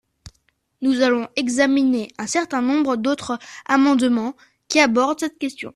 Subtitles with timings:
[0.81, 4.35] Nous allons examiner un certain nombre d’autres amendements
[4.67, 5.69] qui abordent cette question.